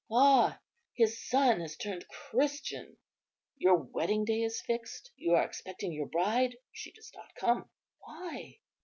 Ah! 0.11 0.59
his 0.95 1.23
son 1.29 1.59
has 1.61 1.77
turned 1.77 2.07
Christian. 2.07 2.97
Your 3.57 3.75
wedding 3.75 4.25
day 4.25 4.41
is 4.41 4.59
fixed, 4.59 5.11
you 5.15 5.35
are 5.35 5.45
expecting 5.45 5.93
your 5.93 6.07
bride; 6.07 6.57
she 6.71 6.91
does 6.91 7.11
not 7.13 7.35
come; 7.35 7.69
why? 7.99 8.57